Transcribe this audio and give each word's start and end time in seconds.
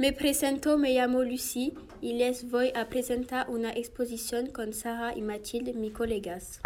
Me 0.00 0.14
presento, 0.14 0.78
me 0.78 0.94
llamo 0.94 1.22
Lucy 1.22 1.74
y 2.00 2.14
les 2.14 2.50
voy 2.50 2.72
a 2.74 2.88
presentar 2.88 3.50
una 3.50 3.70
exposición 3.70 4.46
con 4.46 4.72
Sara 4.72 5.14
y 5.14 5.20
Mathilde, 5.20 5.74
mis 5.74 5.92
colegas. 5.92 6.62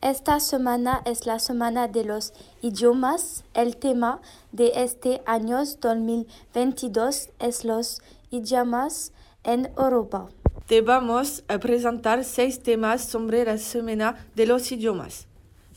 Esta 0.00 0.40
semana 0.40 1.02
es 1.04 1.26
la 1.26 1.40
semana 1.40 1.88
de 1.88 2.04
los 2.04 2.32
idiomas. 2.62 3.44
El 3.52 3.76
tema 3.76 4.22
de 4.52 4.72
este 4.76 5.20
año 5.26 5.58
2022 5.58 7.28
es 7.38 7.66
los 7.66 8.00
idiomas 8.30 9.12
en 9.42 9.68
Europa. 9.76 10.30
Te 10.66 10.80
vamos 10.80 11.44
a 11.48 11.58
presentar 11.58 12.24
seis 12.24 12.62
temas 12.62 13.04
sobre 13.04 13.44
la 13.44 13.58
semana 13.58 14.26
de 14.34 14.46
los 14.46 14.72
idiomas. 14.72 15.26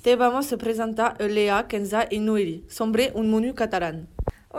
Te 0.04 0.15
vamos 0.15 0.54
a 0.54 0.57
presentar 0.57 1.19
Lea, 1.19 1.67
Kenza 1.67 2.07
y 2.09 2.19
Noeli 2.19 2.63
sobre 2.70 3.12
un 3.13 3.30
menú 3.30 3.54
catalán. 3.55 4.08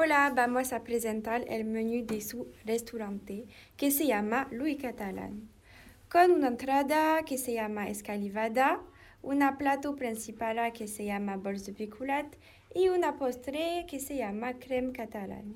Hola, 0.00 0.32
vamos 0.32 0.72
a 0.72 0.84
presentar 0.84 1.44
el 1.48 1.64
menú 1.64 2.06
de 2.06 2.20
su 2.20 2.46
restaurante 2.64 3.46
que 3.76 3.90
se 3.90 4.06
llama 4.06 4.46
Louis 4.52 4.80
Catalán, 4.80 5.48
con 6.08 6.30
una 6.30 6.46
entrada 6.46 7.24
que 7.24 7.36
se 7.36 7.54
llama 7.54 7.88
escalivada, 7.88 8.80
una 9.22 9.58
plato 9.58 9.96
principal 9.96 10.72
que 10.72 10.86
se 10.86 11.04
llama 11.04 11.36
bols 11.36 11.66
de 11.66 11.72
piculat 11.72 12.26
y 12.76 12.90
una 12.90 13.16
postre 13.16 13.86
que 13.88 13.98
se 13.98 14.14
llama 14.14 14.52
crème 14.60 14.92
catalán, 14.92 15.54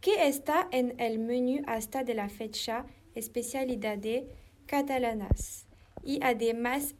que 0.00 0.26
está 0.26 0.66
en 0.70 0.94
el 0.98 1.18
menú 1.18 1.60
hasta 1.66 2.02
de 2.02 2.14
la 2.14 2.30
fecha 2.30 2.86
especialidades 3.14 4.24
catalanas. 4.64 5.66
Y 6.02 6.18
además 6.22 6.94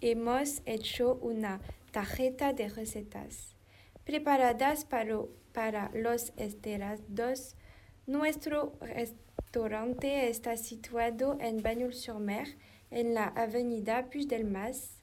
hemos 0.00 0.62
hecho 0.64 1.16
una 1.20 1.60
tarjeta 1.92 2.54
de 2.54 2.70
recetas 2.70 3.54
preparadas 4.04 4.84
para 4.84 5.16
para 5.54 5.90
los 5.94 6.32
esterados. 6.36 7.54
Nuestro 8.06 8.74
restaurante 8.80 10.28
está 10.28 10.56
situado 10.58 11.38
en 11.40 11.62
Bagnols-sur-Mer, 11.62 12.58
en 12.90 13.14
la 13.14 13.28
avenida 13.28 14.10
Puig 14.10 14.28
del 14.28 14.44
Mas. 14.44 15.00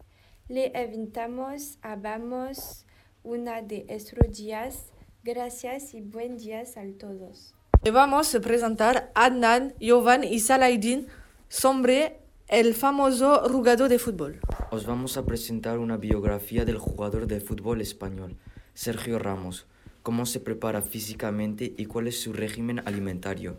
Le 0.49 0.71
invitamos 0.75 1.79
a 1.81 1.95
vamos 1.95 2.85
una 3.23 3.61
de 3.61 3.85
estos 3.87 4.37
días. 4.37 4.91
Gracias 5.23 5.93
y 5.93 6.01
buen 6.01 6.37
día 6.37 6.61
a 6.61 6.97
todos. 6.99 7.55
Le 7.83 7.91
vamos 7.91 8.35
a 8.35 8.41
presentar 8.41 9.11
Adnan, 9.15 9.73
Jovan 9.81 10.23
y 10.23 10.39
Salaidin 10.41 11.07
sobre 11.47 12.19
el 12.49 12.75
famoso 12.75 13.41
jugador 13.49 13.87
de 13.87 13.97
fútbol. 13.97 14.39
Os 14.71 14.85
vamos 14.85 15.15
a 15.15 15.25
presentar 15.25 15.79
una 15.79 15.97
biografía 15.97 16.65
del 16.65 16.77
jugador 16.77 17.25
de 17.25 17.39
fútbol 17.39 17.79
español, 17.81 18.37
Sergio 18.73 19.19
Ramos 19.19 19.65
cómo 20.03 20.25
se 20.25 20.39
prepara 20.39 20.81
físicamente 20.81 21.73
y 21.77 21.85
cuál 21.85 22.07
es 22.07 22.19
su 22.19 22.33
régimen 22.33 22.79
alimentario. 22.85 23.57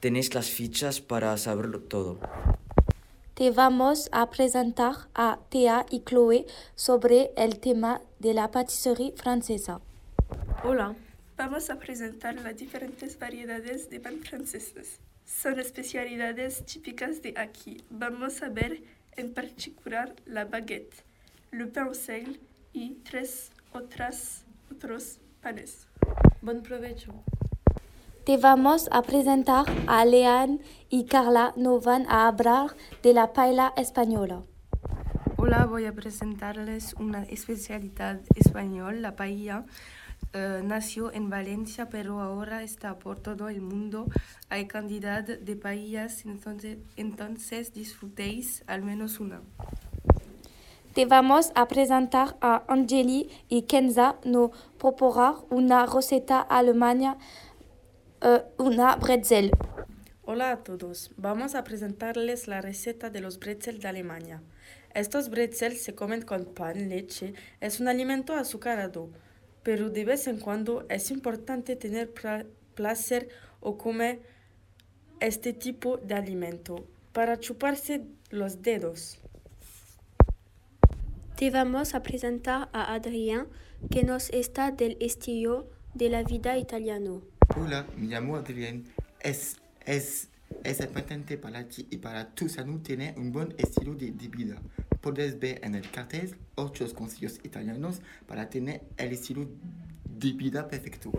Tenéis 0.00 0.34
las 0.34 0.50
fichas 0.50 1.00
para 1.00 1.36
saberlo 1.36 1.80
todo. 1.80 2.18
Te 3.34 3.50
vamos 3.50 4.08
a 4.12 4.28
presentar 4.30 5.08
a 5.14 5.38
Thea 5.48 5.86
y 5.90 6.00
Chloé 6.00 6.46
sobre 6.74 7.32
el 7.36 7.58
tema 7.60 8.02
de 8.18 8.34
la 8.34 8.50
patisserie 8.50 9.14
francesa. 9.16 9.80
Hola, 10.64 10.94
vamos 11.36 11.70
a 11.70 11.78
presentar 11.78 12.34
las 12.34 12.56
diferentes 12.56 13.18
variedades 13.18 13.88
de 13.88 14.00
pan 14.00 14.20
franceses. 14.20 15.00
Son 15.24 15.58
especialidades 15.58 16.64
típicas 16.66 17.22
de 17.22 17.32
aquí. 17.36 17.82
Vamos 17.90 18.42
a 18.42 18.48
ver 18.48 18.82
en 19.16 19.32
particular 19.32 20.14
la 20.26 20.44
baguette, 20.44 21.04
le 21.52 21.66
pain 21.66 21.86
au 21.86 21.94
sel 21.94 22.40
y 22.72 22.96
tres 23.04 23.50
otras 23.72 24.44
otros 24.70 25.18
panes. 25.40 25.86
Buen 26.40 26.62
provecho. 26.62 27.12
Te 28.24 28.36
vamos 28.36 28.88
a 28.92 29.02
presentar 29.02 29.66
a 29.86 30.04
Leanne 30.04 30.60
y 30.88 31.06
Carla 31.06 31.52
nos 31.56 31.84
van 31.84 32.06
a 32.08 32.28
hablar 32.28 32.76
de 33.02 33.12
la 33.12 33.32
paella 33.32 33.72
española. 33.76 34.42
Hola, 35.36 35.66
voy 35.66 35.86
a 35.86 35.92
presentarles 35.92 36.94
una 36.94 37.24
especialidad 37.24 38.20
española, 38.36 38.98
la 39.00 39.16
paella. 39.16 39.64
Eh, 40.34 40.62
nació 40.64 41.12
en 41.12 41.28
Valencia, 41.30 41.88
pero 41.88 42.20
ahora 42.20 42.62
está 42.62 42.98
por 42.98 43.18
todo 43.18 43.48
el 43.48 43.60
mundo. 43.60 44.06
Hay 44.48 44.68
cantidad 44.68 45.24
de 45.24 45.56
paellas, 45.56 46.24
entonces, 46.24 46.78
entonces 46.96 47.74
disfrutéis 47.74 48.62
al 48.68 48.82
menos 48.82 49.18
una. 49.18 49.42
Te 50.94 51.06
vamos 51.06 51.52
a 51.54 51.68
presentar 51.68 52.36
a 52.42 52.64
Angeli 52.68 53.30
y 53.48 53.62
Kenza 53.62 54.16
nos 54.24 54.50
proponer 54.76 55.36
una 55.48 55.86
receta 55.86 56.38
alemana, 56.42 57.16
uh, 58.20 58.62
una 58.62 58.96
bretzel. 58.96 59.52
Hola 60.26 60.50
a 60.50 60.62
todos, 60.62 61.12
vamos 61.16 61.54
a 61.54 61.64
presentarles 61.64 62.46
la 62.46 62.60
receta 62.60 63.08
de 63.08 63.22
los 63.22 63.38
bretzels 63.38 63.80
de 63.80 63.88
Alemania. 63.88 64.42
Estos 64.92 65.30
bretzels 65.30 65.80
se 65.80 65.94
comen 65.94 66.20
con 66.20 66.44
pan, 66.44 66.90
leche, 66.90 67.32
es 67.62 67.80
un 67.80 67.88
alimento 67.88 68.34
azucarado, 68.34 69.08
pero 69.62 69.88
de 69.88 70.04
vez 70.04 70.26
en 70.26 70.40
cuando 70.40 70.84
es 70.90 71.10
importante 71.10 71.74
tener 71.74 72.12
placer 72.74 73.30
o 73.60 73.78
comer 73.78 74.20
este 75.20 75.54
tipo 75.54 75.96
de 75.96 76.16
alimento 76.16 76.84
para 77.14 77.40
chuparse 77.40 78.04
los 78.28 78.60
dedos. 78.60 79.21
Te 81.42 81.50
vamos 81.50 81.96
a 81.96 82.04
presentar 82.04 82.68
a 82.72 82.94
Adrien, 82.94 83.48
que 83.90 84.04
nos 84.04 84.30
está 84.30 84.70
del 84.70 84.96
estilo 85.00 85.66
de 85.92 86.08
la 86.08 86.22
vida 86.22 86.56
italiano. 86.56 87.20
Hola, 87.60 87.84
me 87.96 88.06
llamo 88.06 88.36
Adrien. 88.36 88.84
Es, 89.18 89.56
es, 89.84 90.28
es 90.62 90.78
importante 90.78 91.36
para 91.38 91.66
ti 91.66 91.88
y 91.90 91.96
para 91.96 92.32
tu 92.32 92.48
salud 92.48 92.80
tener 92.82 93.18
un 93.18 93.32
buen 93.32 93.56
estilo 93.58 93.96
de, 93.96 94.12
vida. 94.12 94.62
Puedes 95.00 95.40
ver 95.40 95.58
en 95.64 95.74
el 95.74 95.90
cartel 95.90 96.36
otros 96.54 96.94
consejos 96.94 97.40
italianos 97.42 98.00
para 98.28 98.48
tener 98.48 98.82
el 98.96 99.10
estilo 99.10 99.48
de 100.04 100.32
vida 100.34 100.68
perfecto. 100.68 101.10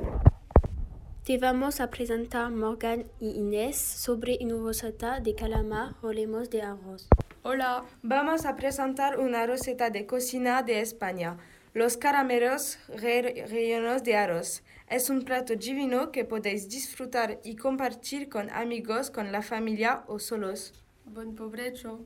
Te 1.26 1.38
vamos 1.38 1.82
a 1.82 1.90
presentar 1.90 2.50
Morgan 2.50 3.04
y 3.20 3.32
Inés 3.32 3.76
sobre 3.76 4.38
una 4.40 4.68
receta 4.68 5.20
de 5.20 5.36
calamar 5.36 5.96
o 6.02 6.14
lemos 6.14 6.50
de 6.50 6.62
arroz. 6.62 7.10
Hola, 7.46 7.84
vamos 8.02 8.46
a 8.46 8.56
presentar 8.56 9.20
una 9.20 9.46
receta 9.46 9.90
de 9.90 10.06
cocina 10.06 10.64
de 10.64 10.80
España. 10.80 11.36
Los 11.74 11.98
caramelos 11.98 12.78
rellenos 12.88 14.02
de 14.06 14.16
arroz. 14.16 14.64
Es 14.88 15.09
un 15.09 15.24
plato 15.24 15.54
divino 15.54 16.09
que 16.14 16.24
podéis 16.24 16.70
disfrutar 16.70 17.42
y 17.44 17.58
compartir 17.58 18.30
con 18.30 18.50
amigos, 18.50 19.12
con 19.12 19.34
la 19.34 19.42
familia 19.42 20.06
o 20.08 20.20
solos. 20.20 20.74
Buen 21.04 21.36
provecho. 21.36 22.00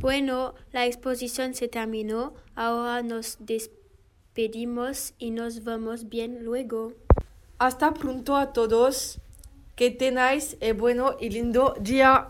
Bueno, 0.00 0.54
la 0.72 0.86
exposición 0.86 1.52
se 1.52 1.68
terminó. 1.68 2.32
Ahora 2.54 3.02
nos 3.02 3.36
despedimos 3.40 5.12
y 5.18 5.32
nos 5.32 5.64
vemos 5.64 6.08
bien 6.08 6.44
luego. 6.44 6.94
Hasta 7.58 7.92
pronto 7.92 8.38
a 8.38 8.54
todos. 8.54 9.20
Que 9.76 9.90
tengáis 9.90 10.56
un 10.62 10.78
bueno 10.78 11.16
y 11.20 11.28
lindo 11.28 11.74
día. 11.78 12.29